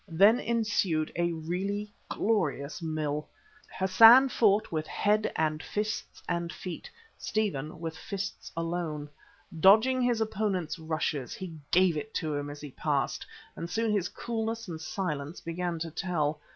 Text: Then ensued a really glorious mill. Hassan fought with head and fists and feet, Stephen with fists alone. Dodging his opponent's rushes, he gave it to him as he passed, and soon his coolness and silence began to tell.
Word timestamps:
Then 0.09 0.39
ensued 0.39 1.11
a 1.15 1.31
really 1.31 1.93
glorious 2.09 2.81
mill. 2.81 3.29
Hassan 3.71 4.29
fought 4.29 4.71
with 4.71 4.87
head 4.87 5.31
and 5.35 5.61
fists 5.61 6.23
and 6.27 6.51
feet, 6.51 6.89
Stephen 7.19 7.79
with 7.79 7.95
fists 7.95 8.51
alone. 8.57 9.07
Dodging 9.59 10.01
his 10.01 10.19
opponent's 10.19 10.79
rushes, 10.79 11.35
he 11.35 11.55
gave 11.69 11.95
it 11.97 12.15
to 12.15 12.33
him 12.33 12.49
as 12.49 12.61
he 12.61 12.71
passed, 12.71 13.27
and 13.55 13.69
soon 13.69 13.91
his 13.91 14.09
coolness 14.09 14.67
and 14.67 14.81
silence 14.81 15.39
began 15.39 15.77
to 15.77 15.91
tell. 15.91 16.41